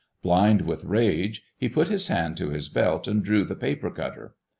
[0.23, 4.33] Blind with rage, he put his hand to his belt and drew the paper cutter.